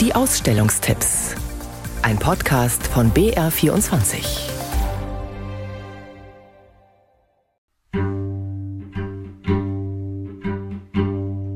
Die 0.00 0.14
Ausstellungstipps. 0.14 1.34
Ein 2.02 2.20
Podcast 2.20 2.86
von 2.86 3.10
BR24. 3.10 4.48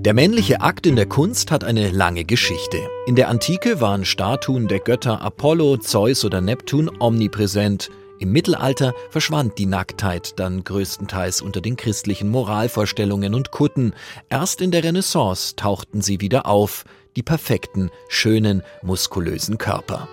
Der 0.04 0.12
männliche 0.12 0.60
Akt 0.60 0.88
in 0.88 0.96
der 0.96 1.06
Kunst 1.06 1.52
hat 1.52 1.62
eine 1.62 1.90
lange 1.90 2.24
Geschichte. 2.24 2.78
In 3.06 3.14
der 3.14 3.28
Antike 3.28 3.80
waren 3.80 4.04
Statuen 4.04 4.66
der 4.66 4.80
Götter 4.80 5.20
Apollo, 5.20 5.76
Zeus 5.76 6.24
oder 6.24 6.40
Neptun 6.40 6.90
omnipräsent. 6.98 7.90
Im 8.18 8.32
Mittelalter 8.32 8.92
verschwand 9.10 9.56
die 9.58 9.66
Nacktheit 9.66 10.40
dann 10.40 10.64
größtenteils 10.64 11.42
unter 11.42 11.60
den 11.60 11.76
christlichen 11.76 12.28
Moralvorstellungen 12.28 13.34
und 13.34 13.52
Kutten. 13.52 13.94
Erst 14.28 14.60
in 14.60 14.72
der 14.72 14.82
Renaissance 14.82 15.54
tauchten 15.54 16.02
sie 16.02 16.20
wieder 16.20 16.46
auf, 16.46 16.84
die 17.16 17.22
perfekten, 17.22 17.90
schönen, 18.08 18.62
muskulösen 18.82 19.58
Körper. 19.58 20.08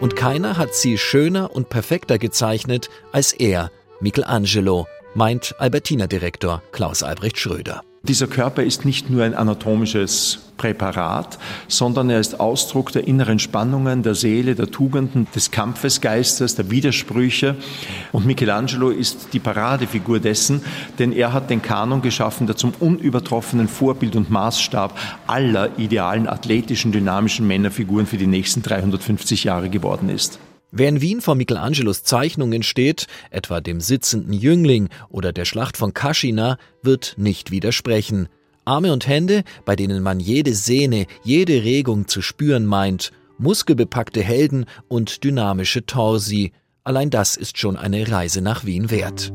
Und 0.00 0.14
keiner 0.14 0.58
hat 0.58 0.74
sie 0.74 0.98
schöner 0.98 1.54
und 1.54 1.68
perfekter 1.68 2.18
gezeichnet 2.18 2.90
als 3.12 3.32
er, 3.32 3.70
Michelangelo, 4.00 4.86
meint 5.14 5.54
Albertina-Direktor 5.58 6.62
Klaus 6.72 7.02
Albrecht 7.02 7.38
Schröder. 7.38 7.82
Dieser 8.08 8.28
Körper 8.28 8.62
ist 8.62 8.84
nicht 8.84 9.10
nur 9.10 9.24
ein 9.24 9.34
anatomisches 9.34 10.38
Präparat, 10.56 11.38
sondern 11.68 12.08
er 12.08 12.20
ist 12.20 12.40
Ausdruck 12.40 12.92
der 12.92 13.06
inneren 13.06 13.38
Spannungen, 13.38 14.02
der 14.02 14.14
Seele, 14.14 14.54
der 14.54 14.70
Tugenden, 14.70 15.26
des 15.34 15.50
Kampfesgeistes, 15.50 16.54
der 16.54 16.70
Widersprüche. 16.70 17.56
Und 18.12 18.24
Michelangelo 18.24 18.90
ist 18.90 19.32
die 19.32 19.40
Paradefigur 19.40 20.20
dessen, 20.20 20.62
denn 20.98 21.12
er 21.12 21.32
hat 21.32 21.50
den 21.50 21.62
Kanon 21.62 22.00
geschaffen, 22.00 22.46
der 22.46 22.56
zum 22.56 22.72
unübertroffenen 22.78 23.68
Vorbild 23.68 24.16
und 24.16 24.30
Maßstab 24.30 24.96
aller 25.26 25.78
idealen 25.78 26.28
athletischen, 26.28 26.92
dynamischen 26.92 27.46
Männerfiguren 27.46 28.06
für 28.06 28.18
die 28.18 28.26
nächsten 28.26 28.62
350 28.62 29.44
Jahre 29.44 29.68
geworden 29.68 30.08
ist. 30.08 30.38
Wer 30.72 30.88
in 30.88 31.00
Wien 31.00 31.20
vor 31.20 31.36
Michelangelos 31.36 32.02
Zeichnungen 32.02 32.62
steht, 32.62 33.06
etwa 33.30 33.60
dem 33.60 33.80
sitzenden 33.80 34.32
Jüngling 34.32 34.88
oder 35.08 35.32
der 35.32 35.44
Schlacht 35.44 35.76
von 35.76 35.94
Kaschina, 35.94 36.58
wird 36.82 37.14
nicht 37.16 37.50
widersprechen. 37.50 38.28
Arme 38.64 38.92
und 38.92 39.06
Hände, 39.06 39.44
bei 39.64 39.76
denen 39.76 40.02
man 40.02 40.18
jede 40.18 40.54
Sehne, 40.54 41.06
jede 41.22 41.62
Regung 41.62 42.08
zu 42.08 42.20
spüren 42.20 42.66
meint, 42.66 43.12
muskelbepackte 43.38 44.22
Helden 44.22 44.66
und 44.88 45.22
dynamische 45.22 45.86
Torsi, 45.86 46.52
allein 46.82 47.10
das 47.10 47.36
ist 47.36 47.58
schon 47.58 47.76
eine 47.76 48.10
Reise 48.10 48.40
nach 48.40 48.64
Wien 48.64 48.90
wert. 48.90 49.32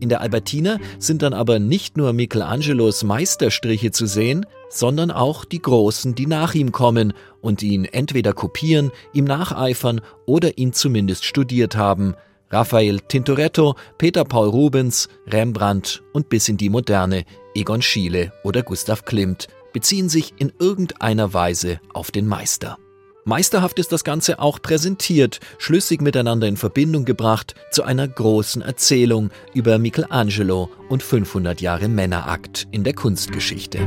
In 0.00 0.08
der 0.08 0.22
Albertina 0.22 0.78
sind 0.98 1.20
dann 1.20 1.34
aber 1.34 1.58
nicht 1.58 1.98
nur 1.98 2.14
Michelangelos 2.14 3.04
Meisterstriche 3.04 3.90
zu 3.90 4.06
sehen, 4.06 4.46
sondern 4.70 5.10
auch 5.10 5.44
die 5.44 5.60
Großen, 5.60 6.14
die 6.14 6.26
nach 6.26 6.54
ihm 6.54 6.72
kommen 6.72 7.12
und 7.42 7.62
ihn 7.62 7.84
entweder 7.84 8.32
kopieren, 8.32 8.90
ihm 9.12 9.24
nacheifern 9.24 10.00
oder 10.24 10.56
ihn 10.56 10.72
zumindest 10.72 11.24
studiert 11.24 11.76
haben. 11.76 12.14
Raphael 12.50 13.00
Tintoretto, 13.00 13.76
Peter 13.98 14.24
Paul 14.24 14.48
Rubens, 14.48 15.08
Rembrandt 15.26 16.02
und 16.12 16.28
bis 16.28 16.48
in 16.48 16.56
die 16.56 16.70
Moderne 16.70 17.24
Egon 17.54 17.82
Schiele 17.82 18.32
oder 18.42 18.62
Gustav 18.62 19.04
Klimt 19.04 19.48
beziehen 19.72 20.08
sich 20.08 20.34
in 20.38 20.52
irgendeiner 20.58 21.32
Weise 21.32 21.80
auf 21.92 22.10
den 22.10 22.26
Meister. 22.26 22.76
Meisterhaft 23.24 23.78
ist 23.78 23.92
das 23.92 24.02
Ganze 24.02 24.40
auch 24.40 24.60
präsentiert, 24.60 25.40
schlüssig 25.58 26.00
miteinander 26.00 26.48
in 26.48 26.56
Verbindung 26.56 27.04
gebracht 27.04 27.54
zu 27.70 27.84
einer 27.84 28.08
großen 28.08 28.62
Erzählung 28.62 29.30
über 29.54 29.78
Michelangelo 29.78 30.70
und 30.88 31.02
500 31.02 31.60
Jahre 31.60 31.88
Männerakt 31.88 32.66
in 32.72 32.82
der 32.82 32.94
Kunstgeschichte. 32.94 33.86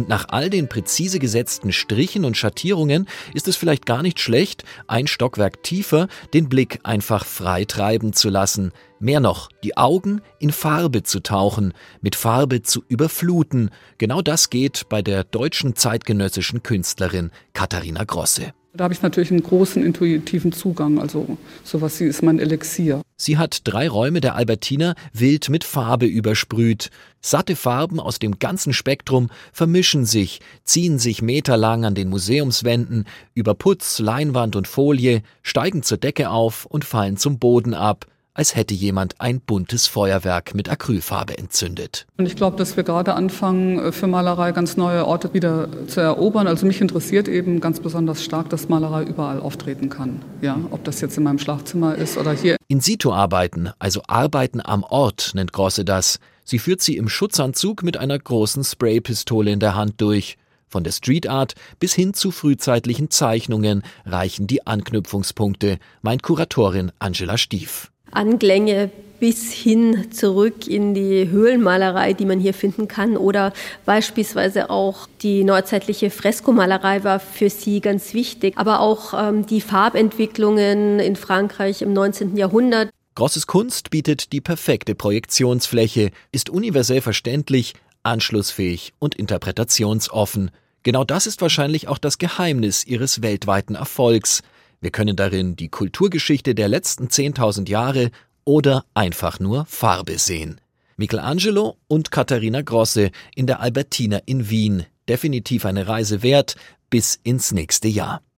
Und 0.00 0.08
nach 0.08 0.24
all 0.30 0.48
den 0.48 0.66
präzise 0.66 1.18
gesetzten 1.18 1.72
Strichen 1.72 2.24
und 2.24 2.34
Schattierungen 2.34 3.06
ist 3.34 3.48
es 3.48 3.56
vielleicht 3.56 3.84
gar 3.84 4.02
nicht 4.02 4.18
schlecht, 4.18 4.64
ein 4.86 5.06
Stockwerk 5.06 5.62
tiefer 5.62 6.08
den 6.32 6.48
Blick 6.48 6.78
einfach 6.84 7.26
frei 7.26 7.66
treiben 7.66 8.14
zu 8.14 8.30
lassen, 8.30 8.72
mehr 8.98 9.20
noch, 9.20 9.50
die 9.62 9.76
Augen 9.76 10.22
in 10.38 10.52
Farbe 10.52 11.02
zu 11.02 11.20
tauchen, 11.20 11.74
mit 12.00 12.16
Farbe 12.16 12.62
zu 12.62 12.82
überfluten. 12.88 13.68
Genau 13.98 14.22
das 14.22 14.48
geht 14.48 14.88
bei 14.88 15.02
der 15.02 15.22
deutschen 15.22 15.76
zeitgenössischen 15.76 16.62
Künstlerin 16.62 17.30
Katharina 17.52 18.04
Grosse. 18.04 18.54
Da 18.72 18.84
habe 18.84 18.94
ich 18.94 19.02
natürlich 19.02 19.32
einen 19.32 19.42
großen 19.42 19.84
intuitiven 19.84 20.52
Zugang, 20.52 20.98
also 20.98 21.36
sowas 21.62 22.00
wie 22.00 22.04
ist 22.04 22.22
mein 22.22 22.38
Elixier. 22.38 23.02
Sie 23.20 23.36
hat 23.36 23.60
drei 23.64 23.86
Räume 23.86 24.22
der 24.22 24.34
Albertina 24.34 24.94
wild 25.12 25.50
mit 25.50 25.62
Farbe 25.64 26.06
übersprüht. 26.06 26.88
Satte 27.20 27.54
Farben 27.54 28.00
aus 28.00 28.18
dem 28.18 28.38
ganzen 28.38 28.72
Spektrum 28.72 29.28
vermischen 29.52 30.06
sich, 30.06 30.40
ziehen 30.64 30.98
sich 30.98 31.20
meterlang 31.20 31.84
an 31.84 31.94
den 31.94 32.08
Museumswänden, 32.08 33.04
über 33.34 33.54
Putz, 33.54 33.98
Leinwand 33.98 34.56
und 34.56 34.66
Folie, 34.66 35.22
steigen 35.42 35.82
zur 35.82 35.98
Decke 35.98 36.30
auf 36.30 36.64
und 36.64 36.86
fallen 36.86 37.18
zum 37.18 37.38
Boden 37.38 37.74
ab 37.74 38.06
als 38.34 38.54
hätte 38.54 38.74
jemand 38.74 39.20
ein 39.20 39.40
buntes 39.40 39.86
Feuerwerk 39.86 40.54
mit 40.54 40.68
Acrylfarbe 40.68 41.36
entzündet. 41.36 42.06
Und 42.16 42.26
ich 42.26 42.36
glaube, 42.36 42.56
dass 42.56 42.76
wir 42.76 42.84
gerade 42.84 43.14
anfangen, 43.14 43.78
äh, 43.78 43.92
für 43.92 44.06
Malerei 44.06 44.52
ganz 44.52 44.76
neue 44.76 45.06
Orte 45.06 45.34
wieder 45.34 45.68
zu 45.88 46.00
erobern. 46.00 46.46
Also 46.46 46.66
mich 46.66 46.80
interessiert 46.80 47.28
eben 47.28 47.60
ganz 47.60 47.80
besonders 47.80 48.24
stark, 48.24 48.48
dass 48.50 48.68
Malerei 48.68 49.02
überall 49.02 49.40
auftreten 49.40 49.88
kann. 49.88 50.22
Ja, 50.40 50.58
ob 50.70 50.84
das 50.84 51.00
jetzt 51.00 51.16
in 51.16 51.24
meinem 51.24 51.38
Schlafzimmer 51.38 51.94
ist 51.96 52.16
oder 52.16 52.32
hier. 52.32 52.56
In 52.68 52.80
situ 52.80 53.12
arbeiten, 53.12 53.70
also 53.78 54.02
arbeiten 54.06 54.60
am 54.64 54.84
Ort, 54.84 55.32
nennt 55.34 55.52
Grosse 55.52 55.84
das. 55.84 56.18
Sie 56.44 56.58
führt 56.58 56.80
sie 56.80 56.96
im 56.96 57.08
Schutzanzug 57.08 57.82
mit 57.82 57.96
einer 57.96 58.18
großen 58.18 58.64
Spraypistole 58.64 59.50
in 59.50 59.60
der 59.60 59.74
Hand 59.74 60.00
durch. 60.00 60.36
Von 60.66 60.84
der 60.84 60.92
Street 60.92 61.28
Art 61.28 61.54
bis 61.80 61.94
hin 61.94 62.14
zu 62.14 62.30
frühzeitlichen 62.30 63.10
Zeichnungen 63.10 63.82
reichen 64.06 64.46
die 64.46 64.66
Anknüpfungspunkte, 64.66 65.78
meint 66.00 66.22
Kuratorin 66.22 66.92
Angela 67.00 67.38
Stief. 67.38 67.90
Anklänge 68.10 68.90
bis 69.20 69.52
hin 69.52 70.10
zurück 70.10 70.66
in 70.66 70.94
die 70.94 71.28
Höhlenmalerei, 71.28 72.14
die 72.14 72.24
man 72.24 72.40
hier 72.40 72.54
finden 72.54 72.88
kann. 72.88 73.16
Oder 73.16 73.52
beispielsweise 73.84 74.70
auch 74.70 75.06
die 75.22 75.44
neuzeitliche 75.44 76.10
Freskomalerei 76.10 77.04
war 77.04 77.20
für 77.20 77.50
sie 77.50 77.80
ganz 77.80 78.14
wichtig. 78.14 78.54
Aber 78.56 78.80
auch 78.80 79.12
ähm, 79.14 79.46
die 79.46 79.60
Farbentwicklungen 79.60 80.98
in 80.98 81.16
Frankreich 81.16 81.82
im 81.82 81.92
19. 81.92 82.36
Jahrhundert. 82.36 82.90
Grosses 83.14 83.46
Kunst 83.46 83.90
bietet 83.90 84.32
die 84.32 84.40
perfekte 84.40 84.94
Projektionsfläche, 84.94 86.10
ist 86.32 86.48
universell 86.48 87.02
verständlich, 87.02 87.74
anschlussfähig 88.02 88.94
und 88.98 89.14
interpretationsoffen. 89.14 90.50
Genau 90.82 91.04
das 91.04 91.26
ist 91.26 91.42
wahrscheinlich 91.42 91.88
auch 91.88 91.98
das 91.98 92.16
Geheimnis 92.16 92.86
ihres 92.86 93.20
weltweiten 93.20 93.74
Erfolgs. 93.74 94.42
Wir 94.80 94.90
können 94.90 95.14
darin 95.14 95.56
die 95.56 95.68
Kulturgeschichte 95.68 96.54
der 96.54 96.68
letzten 96.68 97.08
10.000 97.08 97.68
Jahre 97.68 98.10
oder 98.44 98.84
einfach 98.94 99.38
nur 99.38 99.66
Farbe 99.66 100.18
sehen. 100.18 100.60
Michelangelo 100.96 101.76
und 101.86 102.10
Katharina 102.10 102.62
Grosse 102.62 103.10
in 103.34 103.46
der 103.46 103.60
Albertina 103.60 104.20
in 104.24 104.48
Wien. 104.48 104.86
Definitiv 105.08 105.66
eine 105.66 105.86
Reise 105.86 106.22
wert 106.22 106.56
bis 106.88 107.20
ins 107.22 107.52
nächste 107.52 107.88
Jahr. 107.88 108.22